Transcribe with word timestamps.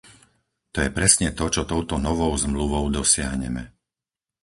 To 0.73 0.79
je 0.85 0.89
presne 0.97 1.29
to, 1.39 1.45
čo 1.55 1.61
touto 1.71 1.95
novou 2.07 2.33
Zmluvou 2.43 2.85
dosiahneme. 2.99 3.63